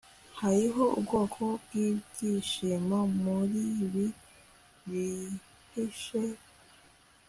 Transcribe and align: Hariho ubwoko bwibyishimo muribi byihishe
Hariho 0.41 0.83
ubwoko 0.99 1.41
bwibyishimo 1.63 2.99
muribi 3.21 4.05
byihishe 4.85 6.21